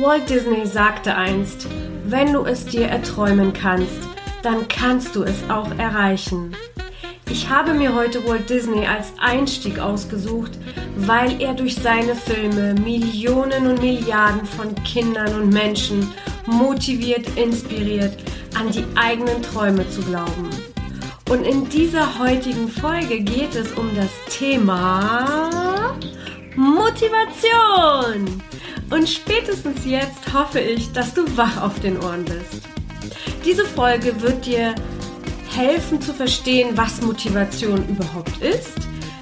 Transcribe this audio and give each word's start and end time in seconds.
Walt 0.00 0.30
Disney 0.30 0.64
sagte 0.64 1.14
einst, 1.14 1.66
wenn 2.06 2.32
du 2.32 2.44
es 2.44 2.64
dir 2.64 2.86
erträumen 2.86 3.52
kannst, 3.52 4.00
dann 4.42 4.66
kannst 4.66 5.14
du 5.14 5.24
es 5.24 5.36
auch 5.50 5.70
erreichen. 5.76 6.56
Ich 7.28 7.50
habe 7.50 7.74
mir 7.74 7.94
heute 7.94 8.26
Walt 8.26 8.48
Disney 8.48 8.86
als 8.86 9.12
Einstieg 9.20 9.78
ausgesucht, 9.78 10.52
weil 10.96 11.42
er 11.42 11.52
durch 11.52 11.74
seine 11.74 12.14
Filme 12.14 12.74
Millionen 12.74 13.66
und 13.66 13.82
Milliarden 13.82 14.46
von 14.46 14.74
Kindern 14.84 15.34
und 15.34 15.52
Menschen 15.52 16.10
motiviert, 16.46 17.36
inspiriert, 17.36 18.16
an 18.58 18.70
die 18.70 18.86
eigenen 18.94 19.42
Träume 19.42 19.86
zu 19.90 20.00
glauben. 20.00 20.48
Und 21.28 21.44
in 21.44 21.68
dieser 21.68 22.18
heutigen 22.18 22.68
Folge 22.68 23.20
geht 23.20 23.54
es 23.54 23.70
um 23.72 23.90
das 23.94 24.10
Thema 24.34 25.94
Motivation. 26.56 28.40
Und 28.90 29.08
spätestens 29.08 29.84
jetzt 29.84 30.32
hoffe 30.34 30.60
ich, 30.60 30.90
dass 30.92 31.14
du 31.14 31.24
wach 31.36 31.62
auf 31.62 31.78
den 31.80 31.96
Ohren 32.02 32.24
bist. 32.24 32.64
Diese 33.44 33.64
Folge 33.64 34.20
wird 34.20 34.44
dir 34.44 34.74
helfen 35.56 36.00
zu 36.00 36.12
verstehen, 36.12 36.76
was 36.76 37.00
Motivation 37.00 37.86
überhaupt 37.88 38.36
ist, 38.42 38.74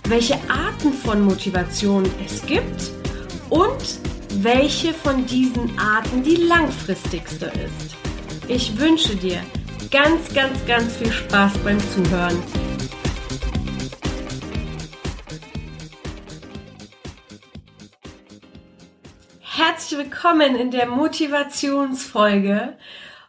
welche 0.09 0.35
Arten 0.49 0.93
von 0.93 1.23
Motivation 1.23 2.05
es 2.25 2.45
gibt 2.47 2.91
und 3.51 3.99
welche 4.41 4.93
von 4.95 5.27
diesen 5.27 5.79
Arten 5.79 6.23
die 6.23 6.37
langfristigste 6.37 7.47
ist. 7.47 7.97
Ich 8.49 8.79
wünsche 8.79 9.17
dir 9.17 9.41
ganz, 9.91 10.33
ganz, 10.35 10.65
ganz 10.67 10.97
viel 10.97 11.13
Spaß 11.13 11.53
beim 11.59 11.79
Zuhören. 11.93 12.37
Herzlich 19.59 19.99
willkommen 19.99 20.55
in 20.55 20.71
der 20.71 20.87
Motivationsfolge. 20.87 22.79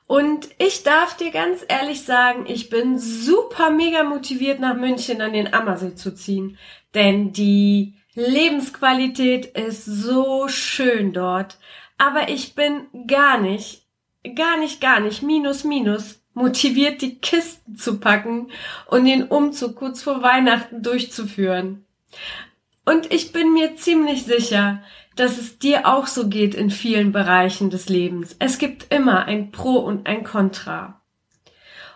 Und 0.05 0.47
ich 0.59 0.83
darf 0.83 1.17
dir 1.17 1.31
ganz 1.31 1.65
ehrlich 1.67 2.03
sagen, 2.03 2.45
ich 2.47 2.69
bin 2.69 2.99
super 2.99 3.71
mega 3.71 4.03
motiviert, 4.03 4.59
nach 4.59 4.75
München 4.75 5.21
an 5.21 5.33
den 5.33 5.51
Ammersee 5.55 5.95
zu 5.95 6.13
ziehen. 6.13 6.59
Denn 6.93 7.33
die 7.33 7.95
Lebensqualität 8.13 9.47
ist 9.57 9.85
so 9.85 10.47
schön 10.47 11.13
dort. 11.13 11.57
Aber 11.97 12.29
ich 12.29 12.53
bin 12.53 12.85
gar 13.07 13.39
nicht, 13.39 13.87
gar 14.35 14.59
nicht, 14.59 14.81
gar 14.81 14.99
nicht, 14.99 15.23
minus, 15.23 15.63
minus, 15.63 16.21
motiviert, 16.35 17.01
die 17.01 17.17
Kisten 17.17 17.75
zu 17.75 17.99
packen 17.99 18.51
und 18.85 19.05
den 19.05 19.23
Umzug 19.23 19.77
kurz 19.77 20.03
vor 20.03 20.21
Weihnachten 20.21 20.83
durchzuführen. 20.83 21.87
Und 22.89 23.13
ich 23.13 23.31
bin 23.33 23.53
mir 23.53 23.75
ziemlich 23.75 24.23
sicher, 24.23 24.81
dass 25.15 25.37
es 25.37 25.59
dir 25.59 25.85
auch 25.85 26.07
so 26.07 26.27
geht 26.27 26.55
in 26.55 26.71
vielen 26.71 27.11
Bereichen 27.11 27.69
des 27.69 27.87
Lebens. 27.87 28.35
Es 28.39 28.57
gibt 28.57 28.91
immer 28.91 29.25
ein 29.25 29.51
Pro 29.51 29.75
und 29.75 30.07
ein 30.07 30.23
Contra. 30.23 30.99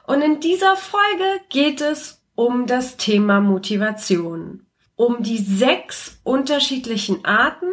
Und 0.05 0.21
in 0.21 0.39
dieser 0.39 0.75
Folge 0.75 1.41
geht 1.49 1.81
es 1.81 2.21
um 2.35 2.67
das 2.67 2.95
Thema 2.97 3.39
Motivation. 3.39 4.67
Um 4.95 5.23
die 5.23 5.39
sechs 5.39 6.19
unterschiedlichen 6.23 7.25
Arten, 7.25 7.71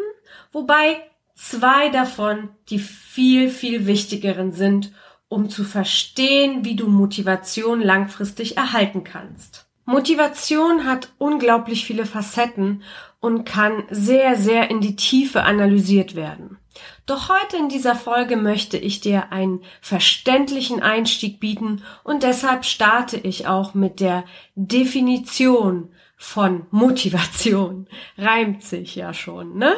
wobei 0.50 1.02
zwei 1.34 1.90
davon 1.90 2.48
die 2.70 2.78
viel, 2.78 3.50
viel 3.50 3.86
wichtigeren 3.86 4.52
sind, 4.52 4.92
um 5.28 5.50
zu 5.50 5.64
verstehen, 5.64 6.64
wie 6.64 6.74
du 6.74 6.86
Motivation 6.86 7.82
langfristig 7.82 8.56
erhalten 8.56 9.04
kannst. 9.04 9.66
Motivation 9.84 10.86
hat 10.86 11.12
unglaublich 11.18 11.84
viele 11.84 12.06
Facetten 12.06 12.84
und 13.20 13.44
kann 13.44 13.84
sehr, 13.90 14.36
sehr 14.36 14.70
in 14.70 14.80
die 14.80 14.96
Tiefe 14.96 15.44
analysiert 15.44 16.16
werden. 16.16 16.58
Doch 17.06 17.28
heute 17.28 17.56
in 17.56 17.68
dieser 17.68 17.94
Folge 17.94 18.36
möchte 18.36 18.78
ich 18.78 19.00
dir 19.00 19.32
einen 19.32 19.62
verständlichen 19.80 20.82
Einstieg 20.82 21.40
bieten 21.40 21.82
und 22.04 22.22
deshalb 22.22 22.64
starte 22.64 23.16
ich 23.16 23.46
auch 23.46 23.74
mit 23.74 24.00
der 24.00 24.24
Definition 24.54 25.92
von 26.16 26.66
Motivation. 26.70 27.88
Reimt 28.16 28.62
sich 28.62 28.94
ja 28.94 29.12
schon, 29.12 29.56
ne? 29.56 29.74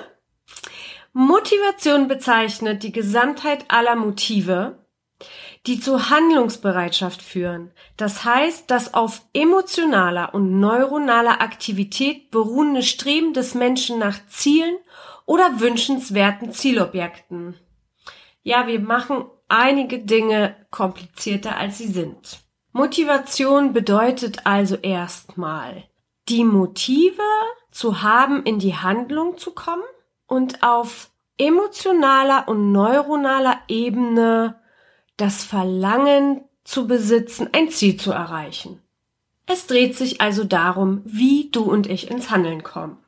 Motivation 1.15 2.09
bezeichnet 2.09 2.83
die 2.83 2.93
Gesamtheit 2.93 3.67
aller 3.69 3.97
Motive, 3.97 4.82
die 5.67 5.79
zu 5.79 6.11
Handlungsbereitschaft 6.11 7.23
führen. 7.23 7.71
Das 7.97 8.25
heißt, 8.25 8.71
das 8.71 8.95
auf 8.95 9.23
emotionaler 9.33 10.35
und 10.35 10.59
neuronaler 10.59 11.41
Aktivität 11.41 12.31
beruhende 12.31 12.83
Streben 12.83 13.33
des 13.33 13.55
Menschen 13.55 13.99
nach 13.99 14.19
Zielen 14.29 14.77
oder 15.25 15.61
wünschenswerten 15.61 16.53
Zielobjekten. 16.53 17.55
Ja, 18.43 18.67
wir 18.67 18.81
machen 18.81 19.27
einige 19.49 20.01
Dinge 20.01 20.57
komplizierter 20.71 21.57
als 21.57 21.79
sie 21.79 21.87
sind. 21.87 22.41
Motivation 22.73 23.73
bedeutet 23.73 24.47
also 24.47 24.77
erstmal, 24.77 25.85
die 26.29 26.43
Motive 26.43 27.23
zu 27.71 28.03
haben, 28.03 28.43
in 28.45 28.59
die 28.59 28.75
Handlung 28.75 29.39
zu 29.39 29.53
kommen 29.53 29.83
und 30.27 30.63
auf 30.63 31.11
emotionaler 31.39 32.49
und 32.49 32.73
neuronaler 32.73 33.61
Ebene 33.69 34.62
das 35.23 35.45
Verlangen 35.45 36.41
zu 36.65 36.89
besitzen, 36.89 37.49
ein 37.53 37.71
Ziel 37.71 37.97
zu 37.97 38.11
erreichen. 38.11 38.81
Es 39.47 39.69
dreht 39.69 39.97
sich 39.97 40.21
also 40.21 40.43
darum, 40.43 41.01
wie 41.05 41.49
du 41.53 41.63
und 41.63 41.87
ich 41.87 42.11
ins 42.11 42.31
Handeln 42.31 42.65
kommen. 42.65 42.99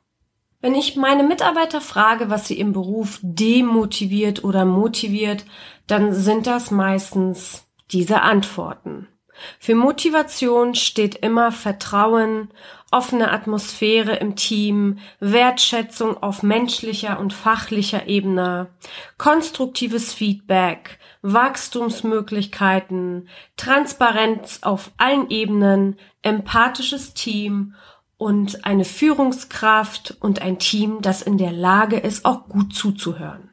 Wenn 0.61 0.75
ich 0.75 0.95
meine 0.95 1.23
Mitarbeiter 1.23 1.81
frage, 1.81 2.29
was 2.29 2.47
sie 2.47 2.57
im 2.57 2.71
Beruf 2.71 3.19
demotiviert 3.21 4.45
oder 4.45 4.63
motiviert, 4.63 5.45
dann 5.87 6.13
sind 6.13 6.47
das 6.47 6.71
meistens 6.71 7.67
diese 7.91 8.21
Antworten. 8.21 9.09
Für 9.59 9.75
Motivation 9.75 10.75
steht 10.75 11.15
immer 11.15 11.51
Vertrauen, 11.51 12.49
offene 12.91 13.31
Atmosphäre 13.31 14.15
im 14.15 14.35
Team, 14.35 14.99
Wertschätzung 15.19 16.21
auf 16.21 16.43
menschlicher 16.43 17.19
und 17.19 17.33
fachlicher 17.33 18.07
Ebene, 18.07 18.67
konstruktives 19.17 20.13
Feedback, 20.13 20.99
Wachstumsmöglichkeiten, 21.21 23.27
Transparenz 23.57 24.59
auf 24.61 24.91
allen 24.97 25.29
Ebenen, 25.29 25.97
empathisches 26.21 27.13
Team 27.13 27.75
und 28.17 28.65
eine 28.65 28.85
Führungskraft 28.85 30.15
und 30.21 30.41
ein 30.41 30.59
Team, 30.59 31.01
das 31.01 31.21
in 31.21 31.37
der 31.37 31.51
Lage 31.51 31.97
ist, 31.97 32.23
auch 32.23 32.47
gut 32.47 32.73
zuzuhören. 32.73 33.49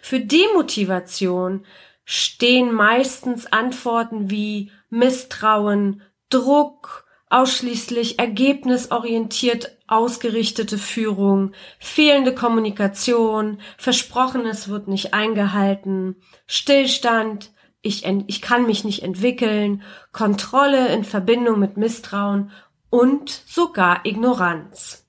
Für 0.00 0.20
Demotivation 0.20 1.66
stehen 2.10 2.72
meistens 2.72 3.52
Antworten 3.52 4.30
wie 4.30 4.72
Misstrauen, 4.88 6.00
Druck, 6.30 7.04
ausschließlich 7.28 8.18
ergebnisorientiert 8.18 9.76
ausgerichtete 9.86 10.78
Führung, 10.78 11.52
fehlende 11.78 12.34
Kommunikation, 12.34 13.60
Versprochenes 13.76 14.70
wird 14.70 14.88
nicht 14.88 15.12
eingehalten, 15.12 16.16
Stillstand, 16.46 17.52
ich, 17.82 18.06
ich 18.06 18.40
kann 18.40 18.64
mich 18.64 18.84
nicht 18.84 19.02
entwickeln, 19.02 19.82
Kontrolle 20.10 20.88
in 20.88 21.04
Verbindung 21.04 21.58
mit 21.58 21.76
Misstrauen 21.76 22.52
und 22.88 23.28
sogar 23.28 24.06
Ignoranz. 24.06 25.06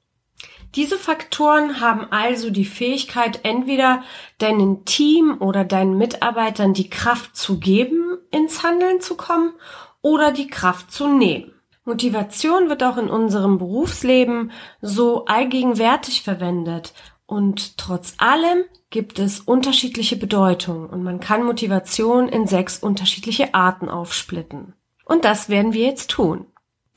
Diese 0.75 0.97
Faktoren 0.97 1.81
haben 1.81 2.11
also 2.11 2.51
die 2.51 2.65
Fähigkeit, 2.65 3.39
entweder 3.43 4.03
deinem 4.37 4.85
Team 4.85 5.37
oder 5.39 5.65
deinen 5.65 5.97
Mitarbeitern 5.97 6.73
die 6.73 6.89
Kraft 6.89 7.35
zu 7.35 7.59
geben, 7.59 8.17
ins 8.31 8.63
Handeln 8.63 9.01
zu 9.01 9.15
kommen, 9.15 9.53
oder 10.01 10.31
die 10.31 10.47
Kraft 10.47 10.91
zu 10.91 11.07
nehmen. 11.07 11.53
Motivation 11.83 12.69
wird 12.69 12.83
auch 12.83 12.97
in 12.97 13.09
unserem 13.09 13.57
Berufsleben 13.57 14.51
so 14.81 15.25
allgegenwärtig 15.25 16.21
verwendet. 16.21 16.93
Und 17.25 17.77
trotz 17.77 18.13
allem 18.17 18.63
gibt 18.89 19.19
es 19.19 19.39
unterschiedliche 19.39 20.15
Bedeutungen 20.15 20.89
und 20.89 21.03
man 21.03 21.19
kann 21.19 21.43
Motivation 21.43 22.27
in 22.27 22.47
sechs 22.47 22.79
unterschiedliche 22.79 23.53
Arten 23.53 23.89
aufsplitten. 23.89 24.73
Und 25.05 25.25
das 25.25 25.49
werden 25.49 25.73
wir 25.73 25.85
jetzt 25.85 26.11
tun. 26.11 26.45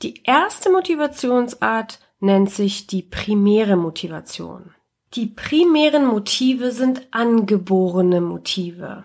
Die 0.01 0.21
erste 0.23 0.71
Motivationsart 0.71 1.99
nennt 2.23 2.49
sich 2.49 2.87
die 2.87 3.01
primäre 3.01 3.75
Motivation. 3.75 4.73
Die 5.13 5.27
primären 5.27 6.05
Motive 6.05 6.71
sind 6.71 7.07
angeborene 7.11 8.21
Motive. 8.21 9.03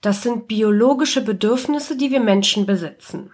Das 0.00 0.22
sind 0.22 0.48
biologische 0.48 1.22
Bedürfnisse, 1.22 1.96
die 1.96 2.10
wir 2.10 2.20
Menschen 2.20 2.66
besitzen. 2.66 3.30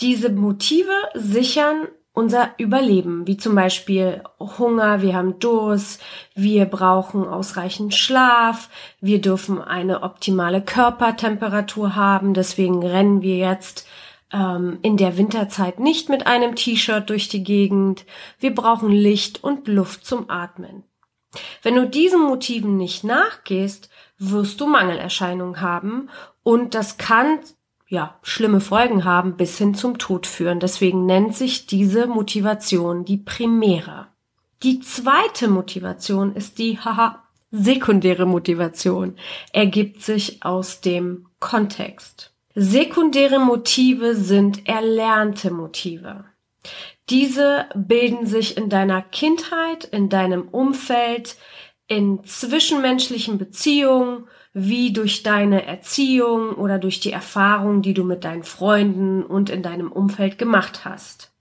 Diese 0.00 0.30
Motive 0.30 0.92
sichern 1.14 1.88
unser 2.12 2.50
Überleben, 2.58 3.26
wie 3.26 3.38
zum 3.38 3.54
Beispiel 3.54 4.22
Hunger, 4.38 5.00
wir 5.00 5.14
haben 5.14 5.38
Durst, 5.38 6.02
wir 6.34 6.66
brauchen 6.66 7.26
ausreichend 7.26 7.94
Schlaf, 7.94 8.68
wir 9.00 9.20
dürfen 9.20 9.62
eine 9.62 10.02
optimale 10.02 10.60
Körpertemperatur 10.60 11.96
haben, 11.96 12.34
deswegen 12.34 12.84
rennen 12.84 13.22
wir 13.22 13.36
jetzt 13.36 13.86
ähm, 14.32 14.78
in 14.82 14.96
der 14.96 15.16
Winterzeit 15.16 15.80
nicht 15.80 16.08
mit 16.08 16.26
einem 16.26 16.54
T-Shirt 16.54 17.08
durch 17.08 17.28
die 17.28 17.44
Gegend, 17.44 18.04
wir 18.38 18.54
brauchen 18.54 18.90
Licht 18.90 19.42
und 19.42 19.68
Luft 19.68 20.04
zum 20.04 20.30
Atmen. 20.30 20.84
Wenn 21.62 21.76
du 21.76 21.88
diesen 21.88 22.20
Motiven 22.20 22.76
nicht 22.76 23.04
nachgehst, 23.04 23.88
wirst 24.18 24.60
du 24.60 24.66
Mangelerscheinungen 24.66 25.60
haben 25.60 26.10
und 26.42 26.74
das 26.74 26.98
kann 26.98 27.40
ja, 27.92 28.18
schlimme 28.22 28.60
Folgen 28.60 29.04
haben 29.04 29.36
bis 29.36 29.58
hin 29.58 29.74
zum 29.74 29.98
Tod 29.98 30.26
führen. 30.26 30.60
Deswegen 30.60 31.04
nennt 31.04 31.36
sich 31.36 31.66
diese 31.66 32.06
Motivation 32.06 33.04
die 33.04 33.18
primäre. 33.18 34.06
Die 34.62 34.80
zweite 34.80 35.48
Motivation 35.48 36.34
ist 36.34 36.56
die, 36.58 36.78
haha, 36.78 37.22
sekundäre 37.50 38.24
Motivation, 38.24 39.16
ergibt 39.52 40.02
sich 40.02 40.42
aus 40.42 40.80
dem 40.80 41.26
Kontext. 41.38 42.31
Sekundäre 42.54 43.38
Motive 43.38 44.14
sind 44.14 44.68
erlernte 44.68 45.50
Motive. 45.50 46.24
Diese 47.08 47.66
bilden 47.74 48.26
sich 48.26 48.56
in 48.56 48.68
deiner 48.68 49.00
Kindheit, 49.00 49.84
in 49.84 50.08
deinem 50.08 50.48
Umfeld, 50.48 51.36
in 51.86 52.24
zwischenmenschlichen 52.24 53.38
Beziehungen, 53.38 54.26
wie 54.52 54.92
durch 54.92 55.22
deine 55.22 55.66
Erziehung 55.66 56.52
oder 56.52 56.78
durch 56.78 57.00
die 57.00 57.12
Erfahrung, 57.12 57.80
die 57.80 57.94
du 57.94 58.04
mit 58.04 58.24
deinen 58.24 58.44
Freunden 58.44 59.22
und 59.22 59.48
in 59.48 59.62
deinem 59.62 59.90
Umfeld 59.90 60.36
gemacht 60.36 60.84
hast. 60.84 61.32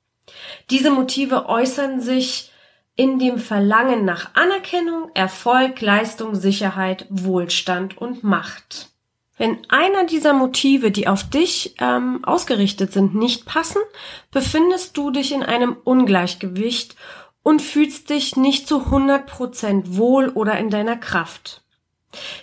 Diese 0.69 0.91
Motive 0.91 1.49
äußern 1.49 1.99
sich 1.99 2.51
in 2.95 3.19
dem 3.19 3.37
Verlangen 3.37 4.05
nach 4.05 4.33
Anerkennung, 4.35 5.11
Erfolg, 5.13 5.81
Leistung, 5.81 6.35
Sicherheit, 6.35 7.05
Wohlstand 7.09 7.97
und 7.97 8.23
Macht. 8.23 8.90
Wenn 9.41 9.57
einer 9.69 10.05
dieser 10.05 10.33
Motive, 10.33 10.91
die 10.91 11.07
auf 11.07 11.27
dich 11.27 11.73
ähm, 11.79 12.23
ausgerichtet 12.23 12.93
sind, 12.93 13.15
nicht 13.15 13.47
passen, 13.47 13.81
befindest 14.29 14.95
du 14.95 15.09
dich 15.09 15.31
in 15.31 15.41
einem 15.41 15.77
Ungleichgewicht 15.83 16.95
und 17.41 17.59
fühlst 17.59 18.11
dich 18.11 18.35
nicht 18.35 18.67
zu 18.67 18.81
100% 18.81 19.97
wohl 19.97 20.29
oder 20.29 20.59
in 20.59 20.69
deiner 20.69 20.95
Kraft. 20.95 21.63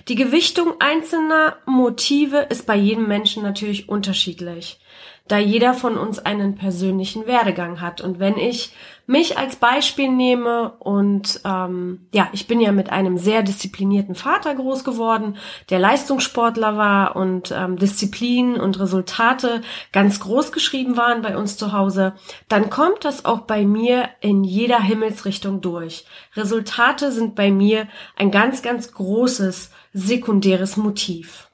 Die 0.09 0.17
Gewichtung 0.17 0.73
einzelner 0.81 1.59
Motive 1.67 2.39
ist 2.51 2.67
bei 2.67 2.75
jedem 2.75 3.07
Menschen 3.07 3.45
natürlich 3.45 3.89
unterschiedlich 3.89 4.81
da 5.29 5.39
jeder 5.39 5.75
von 5.75 5.97
uns 5.97 6.19
einen 6.19 6.57
persönlichen 6.57 7.27
Werdegang 7.27 7.81
hat. 7.81 8.01
Und 8.01 8.19
wenn 8.19 8.37
ich 8.37 8.73
mich 9.07 9.39
als 9.39 9.57
Beispiel 9.57 10.11
nehme 10.11 10.73
und 10.81 11.41
ähm, 11.47 12.07
ja, 12.13 12.29
ich 12.33 12.47
bin 12.47 12.61
ja 12.61 12.73
mit 12.73 12.91
einem 12.91 13.17
sehr 13.17 13.43
disziplinierten 13.43 14.15
Vater 14.15 14.55
groß 14.55 14.85
geworden, 14.85 15.39
der 15.71 15.79
Leistungssportler 15.79 16.77
war 16.77 17.17
und 17.17 17.51
ähm, 17.51 17.77
Disziplin 17.79 18.61
und 18.61 18.79
Resultate 18.79 19.63
ganz 19.93 20.21
groß 20.21 20.53
geschrieben 20.53 20.99
waren 20.99 21.23
bei 21.23 21.39
uns 21.39 21.57
zu 21.57 21.73
Hause, 21.73 22.13
dann 22.49 22.69
kommt 22.69 23.07
das 23.07 23.25
auch 23.25 23.41
bei 23.41 23.65
mir 23.65 24.11
in 24.21 24.45
jeder 24.45 24.81
Himmelsrichtung 24.81 25.63
durch. 25.63 26.05
Resultate 26.37 27.11
sind 27.11 27.35
bei 27.35 27.51
mir 27.51 27.89
ein 28.15 28.31
ganz, 28.31 28.61
ganz 28.61 28.93
großes 28.93 29.71
sekundäres 29.95 30.77
Motiv. 30.77 31.48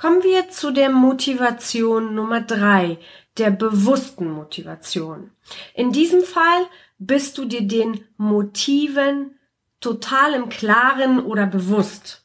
Kommen 0.00 0.22
wir 0.22 0.48
zu 0.48 0.70
der 0.70 0.88
Motivation 0.88 2.14
Nummer 2.14 2.40
drei, 2.40 2.96
der 3.36 3.50
bewussten 3.50 4.30
Motivation. 4.30 5.30
In 5.74 5.92
diesem 5.92 6.22
Fall 6.22 6.66
bist 6.98 7.36
du 7.36 7.44
dir 7.44 7.60
den 7.60 8.06
Motiven 8.16 9.38
total 9.78 10.32
im 10.32 10.48
Klaren 10.48 11.20
oder 11.20 11.44
bewusst. 11.44 12.24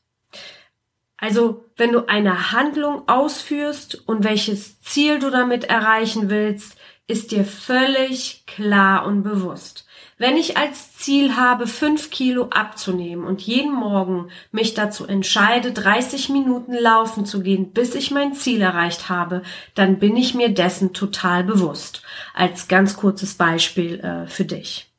Also, 1.18 1.66
wenn 1.76 1.92
du 1.92 2.08
eine 2.08 2.54
Handlung 2.54 3.10
ausführst 3.10 4.08
und 4.08 4.24
welches 4.24 4.80
Ziel 4.80 5.20
du 5.20 5.30
damit 5.30 5.66
erreichen 5.66 6.30
willst, 6.30 6.78
ist 7.08 7.32
dir 7.32 7.44
völlig 7.44 8.46
klar 8.46 9.06
und 9.06 9.24
bewusst. 9.24 9.86
Wenn 10.18 10.38
ich 10.38 10.56
als 10.56 10.96
Ziel 10.96 11.36
habe, 11.36 11.68
fünf 11.68 12.10
Kilo 12.10 12.48
abzunehmen 12.50 13.26
und 13.26 13.42
jeden 13.42 13.74
Morgen 13.74 14.30
mich 14.52 14.74
dazu 14.74 15.06
entscheide, 15.06 15.74
30 15.74 16.30
Minuten 16.30 16.74
laufen 16.74 17.26
zu 17.26 17.42
gehen, 17.42 17.74
bis 17.74 17.96
ich 17.96 18.12
mein 18.12 18.34
Ziel 18.34 18.62
erreicht 18.62 19.10
habe, 19.10 19.42
dann 19.74 20.00
bin 20.00 20.16
ich 20.16 20.34
mir 20.34 20.50
dessen 20.50 20.94
total 20.94 21.44
bewusst. 21.44 22.02
Als 22.34 22.70
ganz 22.70 22.96
kurzes 22.96 23.34
Beispiel 23.34 24.00
äh, 24.00 24.28
für 24.28 24.46
dich. 24.46 24.90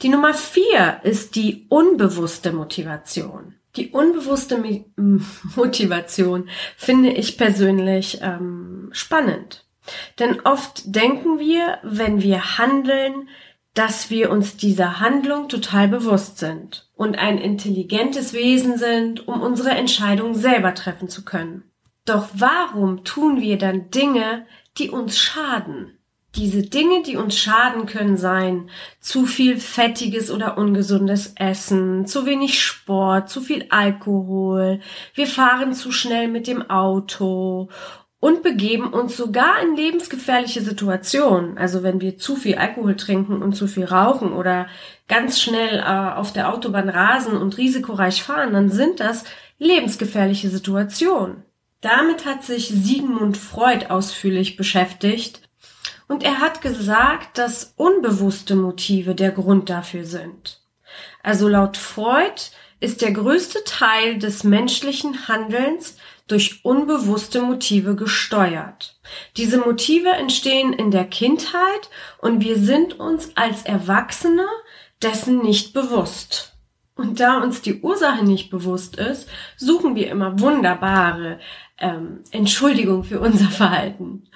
Die 0.00 0.08
Nummer 0.08 0.32
vier 0.32 1.00
ist 1.02 1.36
die 1.36 1.66
unbewusste 1.68 2.52
Motivation. 2.52 3.56
Die 3.76 3.90
unbewusste 3.90 4.62
Motivation 5.56 6.48
finde 6.78 7.10
ich 7.10 7.36
persönlich 7.36 8.20
ähm, 8.22 8.88
spannend. 8.92 9.66
Denn 10.18 10.40
oft 10.40 10.82
denken 10.86 11.38
wir, 11.38 11.78
wenn 11.82 12.22
wir 12.22 12.58
handeln, 12.58 13.28
dass 13.76 14.08
wir 14.08 14.30
uns 14.30 14.56
dieser 14.56 15.00
Handlung 15.00 15.50
total 15.50 15.86
bewusst 15.86 16.38
sind 16.38 16.88
und 16.96 17.18
ein 17.18 17.36
intelligentes 17.36 18.32
Wesen 18.32 18.78
sind, 18.78 19.28
um 19.28 19.42
unsere 19.42 19.70
Entscheidung 19.70 20.34
selber 20.34 20.74
treffen 20.74 21.10
zu 21.10 21.26
können. 21.26 21.62
Doch 22.06 22.28
warum 22.32 23.04
tun 23.04 23.42
wir 23.42 23.58
dann 23.58 23.90
Dinge, 23.90 24.46
die 24.78 24.88
uns 24.88 25.18
schaden? 25.18 25.98
Diese 26.36 26.62
Dinge, 26.62 27.02
die 27.02 27.16
uns 27.16 27.36
schaden 27.36 27.84
können 27.84 28.16
sein, 28.16 28.70
zu 28.98 29.26
viel 29.26 29.58
fettiges 29.58 30.30
oder 30.30 30.56
ungesundes 30.56 31.34
Essen, 31.36 32.06
zu 32.06 32.24
wenig 32.24 32.62
Sport, 32.62 33.28
zu 33.28 33.42
viel 33.42 33.66
Alkohol, 33.68 34.80
wir 35.14 35.26
fahren 35.26 35.74
zu 35.74 35.92
schnell 35.92 36.28
mit 36.28 36.46
dem 36.46 36.70
Auto 36.70 37.68
und 38.18 38.42
begeben 38.42 38.92
uns 38.92 39.16
sogar 39.16 39.60
in 39.62 39.76
lebensgefährliche 39.76 40.62
Situationen. 40.62 41.58
Also 41.58 41.82
wenn 41.82 42.00
wir 42.00 42.18
zu 42.18 42.36
viel 42.36 42.56
Alkohol 42.56 42.96
trinken 42.96 43.42
und 43.42 43.54
zu 43.54 43.66
viel 43.66 43.84
rauchen 43.84 44.32
oder 44.32 44.66
ganz 45.06 45.40
schnell 45.40 45.78
äh, 45.78 45.82
auf 45.82 46.32
der 46.32 46.52
Autobahn 46.52 46.88
rasen 46.88 47.36
und 47.36 47.58
risikoreich 47.58 48.22
fahren, 48.22 48.52
dann 48.52 48.70
sind 48.70 49.00
das 49.00 49.24
lebensgefährliche 49.58 50.48
Situationen. 50.48 51.44
Damit 51.80 52.24
hat 52.24 52.42
sich 52.42 52.68
Sigmund 52.68 53.36
Freud 53.36 53.86
ausführlich 53.90 54.56
beschäftigt 54.56 55.42
und 56.08 56.22
er 56.22 56.40
hat 56.40 56.62
gesagt, 56.62 57.38
dass 57.38 57.74
unbewusste 57.76 58.56
Motive 58.56 59.14
der 59.14 59.30
Grund 59.30 59.68
dafür 59.68 60.04
sind. 60.04 60.62
Also 61.22 61.48
laut 61.48 61.76
Freud 61.76 62.40
ist 62.80 63.02
der 63.02 63.12
größte 63.12 63.64
Teil 63.64 64.18
des 64.18 64.44
menschlichen 64.44 65.28
Handelns 65.28 65.96
durch 66.26 66.64
unbewusste 66.64 67.40
Motive 67.42 67.94
gesteuert. 67.94 68.98
Diese 69.36 69.58
Motive 69.58 70.10
entstehen 70.10 70.72
in 70.72 70.90
der 70.90 71.04
Kindheit 71.04 71.90
und 72.18 72.42
wir 72.42 72.58
sind 72.58 72.98
uns 72.98 73.36
als 73.36 73.62
Erwachsene 73.62 74.46
dessen 75.02 75.42
nicht 75.42 75.72
bewusst. 75.72 76.56
Und 76.94 77.20
da 77.20 77.42
uns 77.42 77.60
die 77.60 77.80
Ursache 77.82 78.24
nicht 78.24 78.50
bewusst 78.50 78.96
ist, 78.96 79.28
suchen 79.56 79.94
wir 79.94 80.10
immer 80.10 80.40
wunderbare 80.40 81.38
ähm, 81.78 82.24
Entschuldigung 82.30 83.04
für 83.04 83.20
unser 83.20 83.48
Verhalten. 83.50 84.28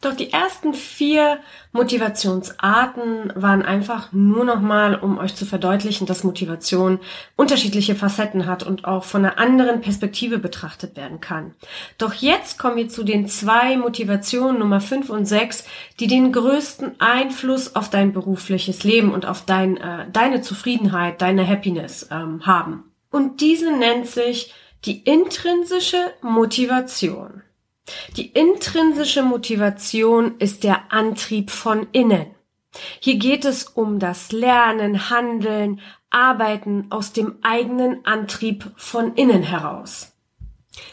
Doch 0.00 0.14
die 0.14 0.32
ersten 0.32 0.74
vier 0.74 1.40
Motivationsarten 1.72 3.32
waren 3.34 3.62
einfach 3.62 4.12
nur 4.12 4.44
nochmal, 4.44 4.94
um 4.94 5.18
euch 5.18 5.34
zu 5.34 5.44
verdeutlichen, 5.44 6.06
dass 6.06 6.22
Motivation 6.22 7.00
unterschiedliche 7.34 7.96
Facetten 7.96 8.46
hat 8.46 8.62
und 8.62 8.84
auch 8.84 9.02
von 9.02 9.24
einer 9.24 9.38
anderen 9.38 9.80
Perspektive 9.80 10.38
betrachtet 10.38 10.96
werden 10.96 11.20
kann. 11.20 11.56
Doch 11.98 12.14
jetzt 12.14 12.60
kommen 12.60 12.76
wir 12.76 12.88
zu 12.88 13.02
den 13.02 13.26
zwei 13.26 13.76
Motivationen 13.76 14.60
Nummer 14.60 14.80
fünf 14.80 15.10
und 15.10 15.26
sechs, 15.26 15.64
die 15.98 16.06
den 16.06 16.30
größten 16.30 17.00
Einfluss 17.00 17.74
auf 17.74 17.90
dein 17.90 18.12
berufliches 18.12 18.84
Leben 18.84 19.12
und 19.12 19.26
auf 19.26 19.44
dein, 19.46 19.78
äh, 19.78 20.06
deine 20.12 20.42
Zufriedenheit, 20.42 21.20
deine 21.20 21.44
Happiness 21.44 22.06
ähm, 22.12 22.46
haben. 22.46 22.84
Und 23.10 23.40
diese 23.40 23.72
nennt 23.72 24.06
sich 24.06 24.54
die 24.84 25.02
intrinsische 25.02 26.12
Motivation. 26.22 27.42
Die 28.16 28.26
intrinsische 28.26 29.22
Motivation 29.22 30.36
ist 30.38 30.64
der 30.64 30.92
Antrieb 30.92 31.50
von 31.50 31.86
innen. 31.92 32.26
Hier 33.00 33.16
geht 33.16 33.44
es 33.44 33.64
um 33.64 33.98
das 33.98 34.32
Lernen, 34.32 35.10
Handeln, 35.10 35.80
Arbeiten 36.10 36.86
aus 36.90 37.12
dem 37.12 37.38
eigenen 37.42 38.04
Antrieb 38.04 38.70
von 38.76 39.14
innen 39.14 39.42
heraus. 39.42 40.12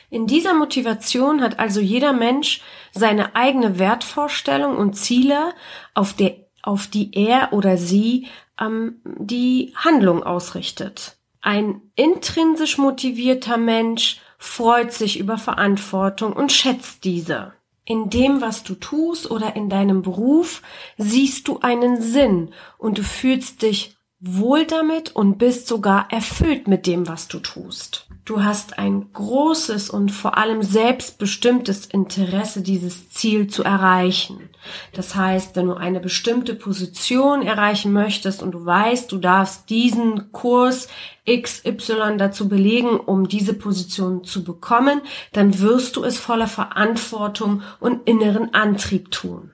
In 0.10 0.28
dieser 0.28 0.54
Motivation 0.54 1.42
hat 1.42 1.60
also 1.60 1.80
jeder 1.80 2.14
Mensch 2.14 2.62
seine 2.92 3.36
eigene 3.36 3.78
Wertvorstellung 3.80 4.78
und 4.78 4.96
Ziele, 4.96 5.54
auf, 5.94 6.14
der, 6.14 6.36
auf 6.64 6.88
die 6.88 7.14
er 7.14 7.54
oder 7.54 7.78
sie 7.78 8.28
ähm, 8.60 9.02
die 9.04 9.74
Handlung 9.76 10.24
ausrichtet. 10.24 11.18
Ein 11.42 11.82
intrinsisch 11.96 12.78
motivierter 12.78 13.58
Mensch 13.58 14.20
freut 14.46 14.94
sich 14.94 15.20
über 15.20 15.38
Verantwortung 15.38 16.34
und 16.34 16.52
schätzt 16.52 17.04
diese. 17.04 17.54
In 17.84 18.10
dem, 18.10 18.42
was 18.42 18.64
du 18.64 18.76
tust 18.76 19.30
oder 19.30 19.56
in 19.56 19.70
deinem 19.70 20.02
Beruf, 20.02 20.62
siehst 20.98 21.48
du 21.48 21.60
einen 21.60 22.02
Sinn 22.02 22.52
und 22.78 22.98
du 22.98 23.04
fühlst 23.04 23.62
dich 23.62 23.96
wohl 24.20 24.66
damit 24.66 25.16
und 25.16 25.38
bist 25.38 25.68
sogar 25.68 26.12
erfüllt 26.12 26.68
mit 26.68 26.88
dem, 26.88 27.08
was 27.08 27.28
du 27.28 27.40
tust. 27.40 28.08
Du 28.24 28.44
hast 28.44 28.80
ein 28.80 29.12
großes 29.14 29.90
und 29.90 30.12
vor 30.12 30.38
allem 30.38 30.64
selbstbestimmtes 30.64 31.86
Interesse, 31.86 32.62
dieses 32.62 33.10
Ziel 33.10 33.48
zu 33.48 33.64
erreichen. 33.64 34.50
Das 34.94 35.16
heißt, 35.16 35.56
wenn 35.56 35.68
du 35.68 35.74
eine 35.74 36.00
bestimmte 36.00 36.56
Position 36.56 37.42
erreichen 37.42 37.94
möchtest 37.94 38.42
und 38.44 38.52
du 38.52 38.66
weißt, 38.66 39.12
du 39.12 39.18
darfst 39.18 39.70
diesen 39.70 40.32
Kurs 40.32 40.88
XY 41.30 42.18
dazu 42.18 42.48
belegen, 42.48 43.00
um 43.00 43.28
diese 43.28 43.54
Position 43.54 44.24
zu 44.24 44.44
bekommen, 44.44 45.02
dann 45.34 45.60
wirst 45.60 45.96
du 45.96 46.04
es 46.04 46.18
voller 46.18 46.48
Verantwortung 46.48 47.62
und 47.80 48.08
inneren 48.08 48.54
Antrieb 48.54 49.12
tun. 49.12 49.52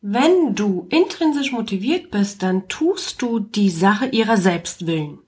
Wenn 0.00 0.54
du 0.54 0.88
intrinsisch 0.90 1.52
motiviert 1.52 2.10
bist, 2.10 2.42
dann 2.42 2.66
tust 2.68 3.22
du 3.22 3.38
die 3.38 3.70
Sache 3.70 4.06
ihrer 4.06 4.36
selbst 4.36 4.86
willen. 4.86 5.18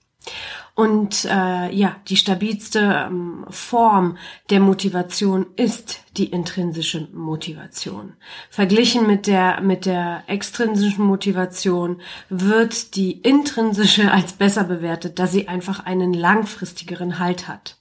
Und 0.76 1.24
äh, 1.26 1.72
ja, 1.72 1.96
die 2.08 2.16
stabilste 2.16 3.06
ähm, 3.06 3.46
Form 3.48 4.18
der 4.50 4.58
Motivation 4.58 5.46
ist 5.54 6.00
die 6.16 6.26
intrinsische 6.26 7.08
Motivation. 7.12 8.14
Verglichen 8.50 9.06
mit 9.06 9.28
der 9.28 9.60
mit 9.60 9.86
der 9.86 10.24
extrinsischen 10.26 11.04
Motivation 11.04 12.00
wird 12.28 12.96
die 12.96 13.12
intrinsische 13.12 14.10
als 14.12 14.32
besser 14.32 14.64
bewertet, 14.64 15.20
da 15.20 15.28
sie 15.28 15.46
einfach 15.46 15.86
einen 15.86 16.12
langfristigeren 16.12 17.20
Halt 17.20 17.46
hat. 17.46 17.76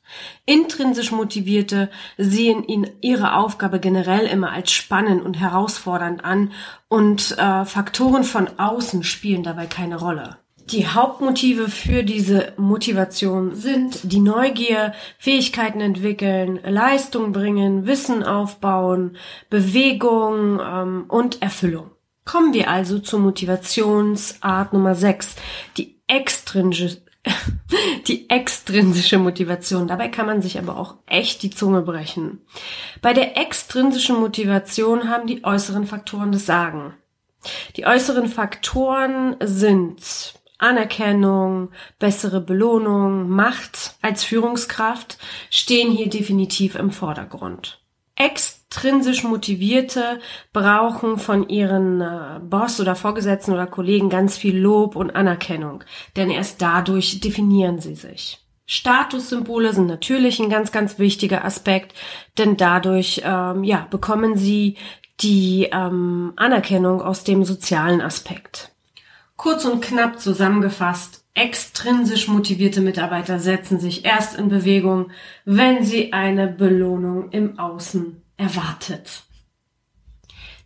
Intrinsisch 0.45 1.11
Motivierte 1.11 1.89
sehen 2.19 2.63
ihn 2.63 2.87
ihre 3.01 3.33
Aufgabe 3.35 3.79
generell 3.79 4.27
immer 4.27 4.51
als 4.51 4.71
spannend 4.71 5.23
und 5.23 5.39
herausfordernd 5.39 6.23
an 6.23 6.51
und 6.89 7.35
äh, 7.39 7.65
Faktoren 7.65 8.23
von 8.23 8.47
außen 8.59 9.01
spielen 9.01 9.41
dabei 9.41 9.65
keine 9.65 9.95
Rolle. 9.95 10.37
Die 10.67 10.87
Hauptmotive 10.87 11.67
für 11.67 12.03
diese 12.03 12.53
Motivation 12.55 13.53
sind 13.53 13.99
die 14.03 14.21
Neugier, 14.21 14.93
Fähigkeiten 15.19 15.81
entwickeln, 15.81 16.59
Leistung 16.63 17.33
bringen, 17.33 17.85
Wissen 17.85 18.23
aufbauen, 18.23 19.17
Bewegung 19.49 20.61
ähm, 20.63 21.05
und 21.09 21.41
Erfüllung. 21.41 21.91
Kommen 22.23 22.53
wir 22.53 22.69
also 22.69 22.99
zur 22.99 23.19
Motivationsart 23.19 24.71
Nummer 24.71 24.95
6, 24.95 25.35
die 25.75 25.99
extrinsische, 26.07 27.01
die 28.07 28.29
extrinsische 28.29 29.17
Motivation. 29.17 29.89
Dabei 29.89 30.07
kann 30.07 30.25
man 30.25 30.41
sich 30.41 30.57
aber 30.57 30.77
auch 30.77 30.95
echt 31.07 31.43
die 31.43 31.49
Zunge 31.49 31.81
brechen. 31.81 32.39
Bei 33.01 33.13
der 33.13 33.37
extrinsischen 33.37 34.17
Motivation 34.17 35.09
haben 35.09 35.27
die 35.27 35.43
äußeren 35.43 35.85
Faktoren 35.85 36.31
das 36.31 36.45
Sagen. 36.45 36.93
Die 37.75 37.85
äußeren 37.85 38.29
Faktoren 38.29 39.35
sind 39.41 39.99
Anerkennung, 40.57 41.69
bessere 41.99 42.41
Belohnung, 42.41 43.29
Macht 43.29 43.95
als 44.01 44.23
Führungskraft 44.23 45.17
stehen 45.49 45.91
hier 45.91 46.09
definitiv 46.09 46.75
im 46.75 46.91
Vordergrund. 46.91 47.79
Extrinsisch 48.15 49.23
Motivierte 49.23 50.19
brauchen 50.53 51.17
von 51.17 51.49
ihren 51.49 52.01
äh, 52.01 52.39
Boss 52.41 52.79
oder 52.79 52.95
Vorgesetzten 52.95 53.53
oder 53.53 53.65
Kollegen 53.65 54.09
ganz 54.09 54.37
viel 54.37 54.57
Lob 54.57 54.95
und 54.95 55.15
Anerkennung, 55.15 55.83
denn 56.15 56.29
erst 56.29 56.61
dadurch 56.61 57.19
definieren 57.19 57.79
sie 57.79 57.95
sich. 57.95 58.39
Statussymbole 58.65 59.73
sind 59.73 59.87
natürlich 59.87 60.39
ein 60.39 60.49
ganz, 60.49 60.71
ganz 60.71 60.99
wichtiger 60.99 61.43
Aspekt, 61.43 61.93
denn 62.37 62.55
dadurch 62.55 63.21
ähm, 63.25 63.63
ja, 63.63 63.87
bekommen 63.89 64.37
sie 64.37 64.77
die 65.19 65.69
ähm, 65.71 66.33
Anerkennung 66.35 67.01
aus 67.01 67.23
dem 67.23 67.43
sozialen 67.43 68.01
Aspekt. 68.01 68.72
Kurz 69.35 69.65
und 69.65 69.81
knapp 69.81 70.19
zusammengefasst, 70.19 71.25
extrinsisch 71.33 72.27
motivierte 72.27 72.81
Mitarbeiter 72.81 73.39
setzen 73.39 73.79
sich 73.79 74.05
erst 74.05 74.37
in 74.37 74.49
Bewegung, 74.49 75.11
wenn 75.45 75.83
sie 75.83 76.13
eine 76.13 76.47
Belohnung 76.47 77.31
im 77.31 77.57
Außen 77.59 78.21
erwartet. 78.37 79.23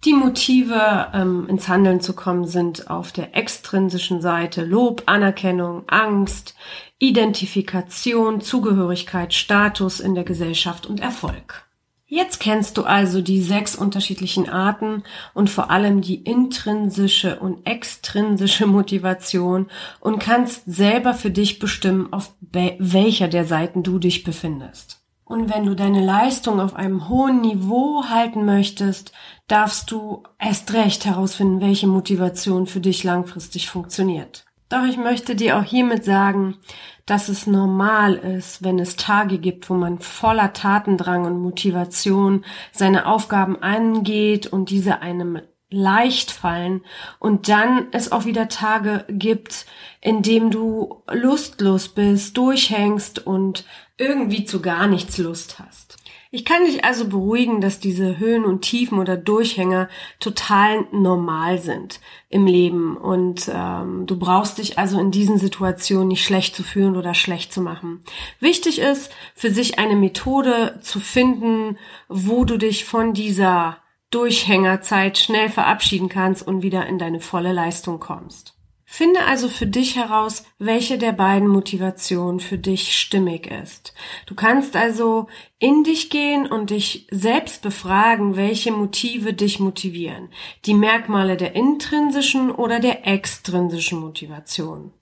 Die 0.06 0.14
Motive, 0.14 1.08
ähm, 1.14 1.48
ins 1.50 1.68
Handeln 1.68 2.02
zu 2.02 2.14
kommen, 2.14 2.46
sind 2.46 2.90
auf 2.90 3.12
der 3.12 3.36
extrinsischen 3.36 4.22
Seite 4.22 4.64
Lob, 4.64 5.04
Anerkennung, 5.08 5.84
Angst, 5.88 6.56
Identifikation, 7.00 8.42
Zugehörigkeit, 8.42 9.34
Status 9.34 10.00
in 10.00 10.14
der 10.14 10.24
Gesellschaft 10.24 10.86
und 10.86 11.00
Erfolg. 11.00 11.67
Jetzt 12.10 12.40
kennst 12.40 12.78
du 12.78 12.84
also 12.84 13.22
die 13.22 13.42
sechs 13.42 13.76
unterschiedlichen 13.76 14.48
Arten 14.48 15.04
und 15.34 15.50
vor 15.50 15.70
allem 15.70 16.00
die 16.00 16.16
intrinsische 16.16 17.38
und 17.38 17.68
extrinsische 17.68 18.66
Motivation 18.68 19.68
und 20.00 20.20
kannst 20.20 20.64
selber 20.66 21.14
für 21.14 21.32
dich 21.32 21.60
bestimmen, 21.60 22.14
auf 22.14 22.34
welcher 22.40 23.28
der 23.28 23.44
Seiten 23.44 23.84
du 23.84 24.00
dich 24.00 24.24
befindest. 24.24 25.02
Und 25.26 25.54
wenn 25.54 25.66
du 25.66 25.76
deine 25.76 26.04
Leistung 26.04 26.62
auf 26.62 26.76
einem 26.76 27.10
hohen 27.10 27.42
Niveau 27.42 28.06
halten 28.06 28.46
möchtest, 28.46 29.12
darfst 29.50 29.92
du 29.92 30.24
erst 30.40 30.72
recht 30.72 31.04
herausfinden, 31.06 31.60
welche 31.60 31.88
Motivation 31.88 32.68
für 32.68 32.80
dich 32.80 33.04
langfristig 33.04 33.70
funktioniert. 33.70 34.47
Doch 34.70 34.86
ich 34.86 34.98
möchte 34.98 35.36
dir 35.36 35.58
auch 35.58 35.64
hiermit 35.64 36.04
sagen, 36.04 36.58
dass 37.06 37.30
es 37.30 37.48
normal 37.48 38.16
ist, 38.16 38.64
wenn 38.64 38.80
es 38.80 38.98
Tage 38.98 39.38
gibt, 39.38 39.70
wo 39.70 39.76
man 39.76 40.00
voller 40.00 40.52
Tatendrang 40.52 41.26
und 41.26 41.40
Motivation 41.40 42.44
seine 42.74 43.06
Aufgaben 43.06 43.62
angeht 43.62 44.48
und 44.48 44.70
diese 44.70 45.02
einem 45.02 45.40
leicht 45.70 46.32
fallen 46.32 46.82
und 47.20 47.50
dann 47.50 47.88
es 47.92 48.12
auch 48.12 48.26
wieder 48.26 48.50
Tage 48.50 49.06
gibt, 49.10 49.66
in 50.02 50.22
dem 50.22 50.52
du 50.52 51.02
lustlos 51.10 51.90
bist, 51.90 52.38
durchhängst 52.38 53.26
und 53.26 53.66
irgendwie 53.98 54.46
zu 54.46 54.62
gar 54.62 54.88
nichts 54.88 55.18
Lust 55.18 55.60
hast. 55.60 55.87
Ich 56.30 56.44
kann 56.44 56.66
dich 56.66 56.84
also 56.84 57.08
beruhigen, 57.08 57.62
dass 57.62 57.80
diese 57.80 58.18
Höhen 58.18 58.44
und 58.44 58.62
Tiefen 58.62 59.00
oder 59.00 59.16
Durchhänger 59.16 59.88
total 60.20 60.86
normal 60.92 61.60
sind 61.60 62.02
im 62.30 62.46
Leben 62.46 62.98
und 62.98 63.50
ähm, 63.54 64.06
du 64.06 64.20
brauchst 64.20 64.58
dich 64.58 64.78
also 64.78 65.00
in 65.00 65.12
diesen 65.12 65.38
Situationen 65.38 66.10
nicht 66.10 66.26
schlecht 66.26 66.56
zu 66.56 66.64
fühlen 66.64 66.98
oder 66.98 67.14
schlecht 67.14 67.54
zu 67.54 67.62
machen. 67.62 68.04
Wichtig 68.42 68.80
ist, 68.80 69.12
für 69.36 69.52
sich 69.52 69.80
eine 69.80 69.96
Methode 69.96 70.80
zu 70.82 71.00
finden, 71.00 71.78
wo 72.10 72.44
du 72.44 72.58
dich 72.58 72.84
von 72.84 73.14
dieser 73.14 73.78
Durchhängerzeit 74.10 75.18
schnell 75.18 75.50
verabschieden 75.50 76.10
kannst 76.10 76.46
und 76.46 76.62
wieder 76.62 76.88
in 76.88 77.00
deine 77.00 77.22
volle 77.22 77.54
Leistung 77.54 78.00
kommst. 78.00 78.57
Finde 78.90 79.26
also 79.26 79.50
für 79.50 79.68
dich 79.68 79.98
heraus, 79.98 80.46
welche 80.60 80.98
der 80.98 81.12
beiden 81.12 81.50
Motivationen 81.50 82.40
für 82.40 82.58
dich 82.58 82.96
stimmig 82.96 83.46
ist. 83.52 83.94
Du 84.28 84.34
kannst 84.34 84.78
also 84.78 85.28
in 85.60 85.84
dich 85.84 86.10
gehen 86.10 86.48
und 86.48 86.70
dich 86.70 87.06
selbst 87.12 87.62
befragen, 87.62 88.38
welche 88.38 88.72
Motive 88.72 89.34
dich 89.34 89.60
motivieren. 89.60 90.30
Die 90.66 90.74
Merkmale 90.74 91.36
der 91.36 91.54
intrinsischen 91.54 92.50
oder 92.50 92.80
der 92.80 93.06
extrinsischen 93.06 94.00
Motivation. 94.00 94.94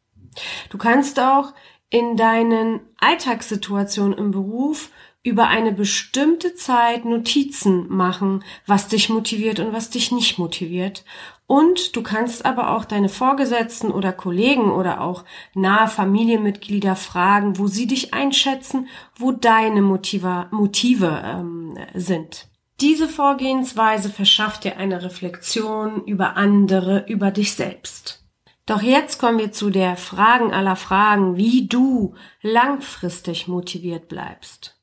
Du 0.71 0.79
kannst 0.79 1.19
auch 1.19 1.53
in 1.91 2.17
deinen 2.17 2.79
Alltagssituationen 2.97 4.17
im 4.17 4.31
Beruf 4.31 4.89
über 5.25 5.47
eine 5.47 5.71
bestimmte 5.71 6.53
Zeit 6.53 7.03
Notizen 7.03 7.87
machen, 7.89 8.43
was 8.67 8.87
dich 8.87 9.09
motiviert 9.09 9.59
und 9.59 9.73
was 9.73 9.89
dich 9.89 10.11
nicht 10.11 10.37
motiviert. 10.37 11.03
Und 11.47 11.95
du 11.95 12.01
kannst 12.01 12.45
aber 12.45 12.75
auch 12.75 12.85
deine 12.85 13.09
Vorgesetzten 13.09 13.91
oder 13.91 14.11
Kollegen 14.11 14.71
oder 14.71 15.01
auch 15.01 15.25
nahe 15.53 15.87
Familienmitglieder 15.87 16.95
fragen, 16.95 17.59
wo 17.59 17.67
sie 17.67 17.85
dich 17.85 18.13
einschätzen, 18.15 18.87
wo 19.15 19.31
deine 19.31 19.83
Motiva 19.83 20.47
Motive 20.51 21.21
ähm, 21.23 21.77
sind. 21.93 22.47
Diese 22.81 23.07
Vorgehensweise 23.07 24.09
verschafft 24.09 24.63
dir 24.63 24.77
eine 24.77 25.03
Reflexion 25.03 26.03
über 26.05 26.35
andere, 26.35 27.05
über 27.07 27.31
dich 27.31 27.53
selbst. 27.53 28.25
Doch 28.65 28.81
jetzt 28.81 29.19
kommen 29.19 29.37
wir 29.37 29.51
zu 29.51 29.69
der 29.69 29.95
Fragen 29.95 30.51
aller 30.51 30.75
Fragen, 30.75 31.37
wie 31.37 31.67
du 31.67 32.15
langfristig 32.41 33.47
motiviert 33.47 34.07
bleibst. 34.07 34.81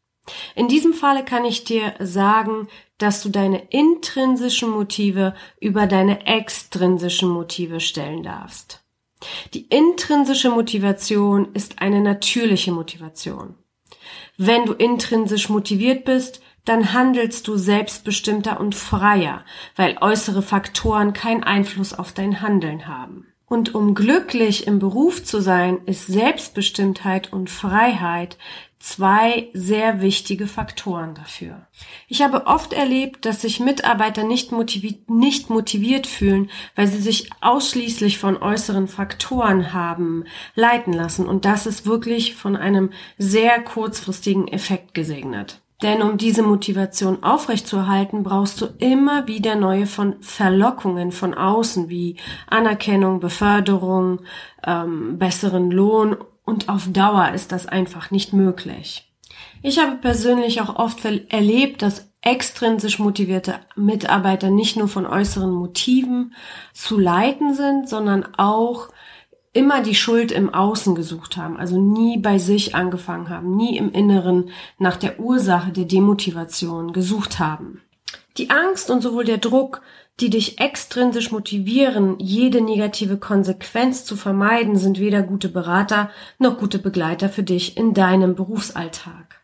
In 0.54 0.68
diesem 0.68 0.94
Falle 0.94 1.24
kann 1.24 1.44
ich 1.44 1.64
dir 1.64 1.94
sagen, 1.98 2.68
dass 3.02 3.22
du 3.22 3.28
deine 3.28 3.58
intrinsischen 3.70 4.70
Motive 4.70 5.34
über 5.60 5.86
deine 5.86 6.26
extrinsischen 6.26 7.28
Motive 7.28 7.80
stellen 7.80 8.22
darfst. 8.22 8.82
Die 9.54 9.66
intrinsische 9.66 10.50
Motivation 10.50 11.52
ist 11.54 11.80
eine 11.80 12.00
natürliche 12.00 12.72
Motivation. 12.72 13.56
Wenn 14.36 14.66
du 14.66 14.72
intrinsisch 14.72 15.48
motiviert 15.48 16.04
bist, 16.04 16.40
dann 16.64 16.92
handelst 16.92 17.48
du 17.48 17.56
selbstbestimmter 17.56 18.60
und 18.60 18.74
freier, 18.74 19.44
weil 19.74 19.98
äußere 20.00 20.42
Faktoren 20.42 21.12
keinen 21.12 21.42
Einfluss 21.42 21.92
auf 21.92 22.12
dein 22.12 22.40
Handeln 22.40 22.86
haben. 22.86 23.26
Und 23.46 23.74
um 23.74 23.94
glücklich 23.94 24.66
im 24.66 24.78
Beruf 24.78 25.24
zu 25.24 25.40
sein, 25.40 25.80
ist 25.84 26.06
Selbstbestimmtheit 26.06 27.32
und 27.32 27.50
Freiheit 27.50 28.38
zwei 28.82 29.48
sehr 29.54 30.02
wichtige 30.02 30.48
Faktoren 30.48 31.14
dafür. 31.14 31.66
Ich 32.08 32.20
habe 32.20 32.46
oft 32.46 32.72
erlebt, 32.72 33.24
dass 33.24 33.42
sich 33.42 33.60
Mitarbeiter 33.60 34.24
nicht 34.24 34.50
motiviert, 34.50 35.08
nicht 35.08 35.50
motiviert 35.50 36.08
fühlen, 36.08 36.50
weil 36.74 36.88
sie 36.88 37.00
sich 37.00 37.30
ausschließlich 37.40 38.18
von 38.18 38.36
äußeren 38.36 38.88
Faktoren 38.88 39.72
haben 39.72 40.24
leiten 40.56 40.92
lassen 40.92 41.26
und 41.26 41.44
das 41.44 41.66
ist 41.66 41.86
wirklich 41.86 42.34
von 42.34 42.56
einem 42.56 42.90
sehr 43.18 43.62
kurzfristigen 43.62 44.48
Effekt 44.48 44.94
gesegnet. 44.94 45.60
Denn 45.82 46.02
um 46.02 46.16
diese 46.16 46.42
Motivation 46.42 47.22
aufrechtzuerhalten, 47.22 48.22
brauchst 48.22 48.60
du 48.60 48.66
immer 48.78 49.26
wieder 49.26 49.56
neue 49.56 49.86
von 49.86 50.20
Verlockungen 50.22 51.10
von 51.10 51.34
außen 51.34 51.88
wie 51.88 52.16
Anerkennung, 52.48 53.18
Beförderung, 53.18 54.20
ähm, 54.64 55.18
besseren 55.18 55.70
Lohn 55.72 56.16
und 56.44 56.68
auf 56.68 56.88
Dauer 56.92 57.30
ist 57.34 57.52
das 57.52 57.66
einfach 57.66 58.10
nicht 58.10 58.32
möglich. 58.32 59.08
Ich 59.62 59.78
habe 59.78 59.96
persönlich 59.96 60.60
auch 60.60 60.76
oft 60.76 61.04
erlebt, 61.04 61.82
dass 61.82 62.10
extrinsisch 62.20 62.98
motivierte 62.98 63.56
Mitarbeiter 63.74 64.50
nicht 64.50 64.76
nur 64.76 64.88
von 64.88 65.06
äußeren 65.06 65.50
Motiven 65.50 66.34
zu 66.72 66.98
leiten 66.98 67.54
sind, 67.54 67.88
sondern 67.88 68.26
auch 68.36 68.88
immer 69.52 69.82
die 69.82 69.94
Schuld 69.94 70.32
im 70.32 70.52
Außen 70.52 70.94
gesucht 70.94 71.36
haben, 71.36 71.58
also 71.58 71.78
nie 71.78 72.18
bei 72.18 72.38
sich 72.38 72.74
angefangen 72.74 73.28
haben, 73.28 73.56
nie 73.56 73.76
im 73.76 73.92
Inneren 73.92 74.50
nach 74.78 74.96
der 74.96 75.20
Ursache 75.20 75.72
der 75.72 75.84
Demotivation 75.84 76.92
gesucht 76.92 77.38
haben. 77.38 77.82
Die 78.38 78.50
Angst 78.50 78.90
und 78.90 79.02
sowohl 79.02 79.24
der 79.24 79.38
Druck, 79.38 79.82
die 80.20 80.30
dich 80.30 80.60
extrinsisch 80.60 81.32
motivieren, 81.32 82.16
jede 82.18 82.60
negative 82.60 83.16
Konsequenz 83.16 84.04
zu 84.04 84.16
vermeiden, 84.16 84.76
sind 84.76 84.98
weder 84.98 85.22
gute 85.22 85.48
Berater 85.48 86.10
noch 86.38 86.58
gute 86.58 86.78
Begleiter 86.78 87.28
für 87.28 87.42
dich 87.42 87.76
in 87.76 87.94
deinem 87.94 88.34
Berufsalltag. 88.34 89.42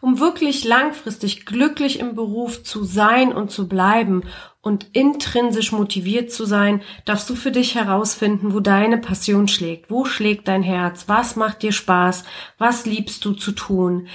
Um 0.00 0.18
wirklich 0.18 0.64
langfristig 0.64 1.46
glücklich 1.46 2.00
im 2.00 2.14
Beruf 2.14 2.64
zu 2.64 2.84
sein 2.84 3.32
und 3.32 3.50
zu 3.50 3.68
bleiben 3.68 4.24
und 4.62 4.88
intrinsisch 4.92 5.72
motiviert 5.72 6.32
zu 6.32 6.44
sein, 6.44 6.82
darfst 7.04 7.30
du 7.30 7.34
für 7.34 7.52
dich 7.52 7.76
herausfinden, 7.76 8.52
wo 8.52 8.60
deine 8.60 8.98
Passion 8.98 9.46
schlägt. 9.46 9.90
Wo 9.90 10.04
schlägt 10.04 10.48
dein 10.48 10.62
Herz? 10.62 11.04
Was 11.06 11.36
macht 11.36 11.62
dir 11.62 11.72
Spaß? 11.72 12.24
Was 12.58 12.84
liebst 12.84 13.24
du 13.24 13.32
zu 13.32 13.52
tun? 13.52 14.08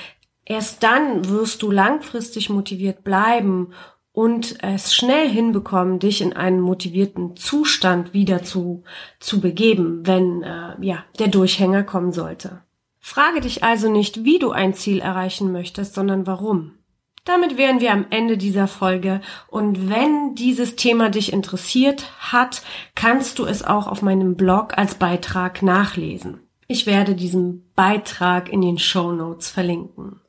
Erst 0.43 0.83
dann 0.83 1.27
wirst 1.29 1.63
du 1.63 1.71
langfristig 1.71 2.49
motiviert 2.49 3.03
bleiben 3.03 3.73
und 4.15 4.63
es 4.63 4.95
schnell 4.95 5.29
hinbekommen, 5.29 5.99
dich 5.99 6.21
in 6.21 6.31
einen 6.31 6.61
motivierten 6.61 7.35
Zustand 7.35 8.13
wieder 8.13 8.43
zu, 8.43 8.83
zu 9.19 9.41
begeben, 9.41 10.07
wenn 10.07 10.41
äh, 10.41 10.75
ja, 10.79 11.03
der 11.19 11.27
Durchhänger 11.27 11.83
kommen 11.83 12.13
sollte. 12.13 12.61
Frage 13.01 13.41
dich 13.41 13.65
also 13.65 13.91
nicht, 13.91 14.23
wie 14.23 14.39
du 14.39 14.51
ein 14.51 14.73
Ziel 14.73 15.01
erreichen 15.01 15.51
möchtest, 15.51 15.95
sondern 15.95 16.25
warum. 16.25 16.71
Damit 17.25 17.57
wären 17.57 17.81
wir 17.81 17.91
am 17.91 18.05
Ende 18.09 18.37
dieser 18.37 18.67
Folge 18.69 19.19
und 19.49 19.89
wenn 19.89 20.33
dieses 20.35 20.77
Thema 20.77 21.09
dich 21.09 21.33
interessiert 21.33 22.09
hat, 22.19 22.63
kannst 22.95 23.37
du 23.37 23.45
es 23.45 23.63
auch 23.63 23.87
auf 23.87 24.01
meinem 24.01 24.35
Blog 24.35 24.77
als 24.77 24.95
Beitrag 24.95 25.61
nachlesen. 25.61 26.39
Ich 26.67 26.85
werde 26.85 27.15
diesen 27.15 27.69
Beitrag 27.75 28.47
in 28.47 28.61
den 28.61 28.77
Show 28.77 29.11
Notes 29.11 29.49
verlinken. 29.49 30.21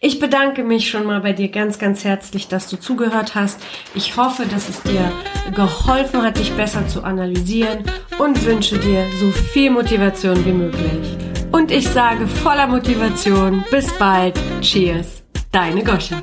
Ich 0.00 0.18
bedanke 0.18 0.64
mich 0.64 0.88
schon 0.90 1.04
mal 1.04 1.20
bei 1.20 1.32
dir 1.32 1.48
ganz, 1.48 1.78
ganz 1.78 2.04
herzlich, 2.04 2.48
dass 2.48 2.68
du 2.68 2.76
zugehört 2.78 3.34
hast. 3.34 3.60
Ich 3.94 4.16
hoffe, 4.16 4.46
dass 4.46 4.68
es 4.68 4.82
dir 4.82 5.12
geholfen 5.54 6.22
hat, 6.22 6.38
dich 6.38 6.52
besser 6.52 6.86
zu 6.88 7.02
analysieren 7.04 7.84
und 8.18 8.44
wünsche 8.44 8.78
dir 8.78 9.04
so 9.18 9.30
viel 9.30 9.70
Motivation 9.70 10.44
wie 10.44 10.52
möglich. 10.52 11.16
Und 11.52 11.70
ich 11.70 11.88
sage 11.88 12.26
voller 12.26 12.66
Motivation, 12.66 13.64
bis 13.70 13.92
bald. 13.98 14.38
Cheers. 14.60 15.22
Deine 15.52 15.82
Goscha. 15.82 16.22